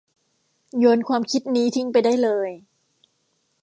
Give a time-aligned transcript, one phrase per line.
[0.79, 2.49] โยนความคิดนี้ทิ้งไปได้เลย